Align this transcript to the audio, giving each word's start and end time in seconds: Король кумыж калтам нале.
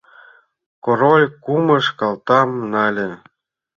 Король 0.85 1.27
кумыж 1.43 1.85
калтам 1.99 2.49
нале. 2.71 3.09